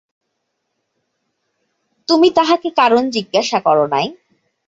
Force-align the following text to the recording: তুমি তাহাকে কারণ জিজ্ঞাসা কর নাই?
তুমি 2.07 2.27
তাহাকে 2.37 2.69
কারণ 2.79 3.03
জিজ্ঞাসা 3.15 3.59
কর 3.65 3.77
নাই? 3.93 4.07